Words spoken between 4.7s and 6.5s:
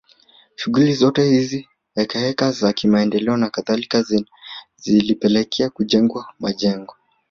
zilipelekea kujengwa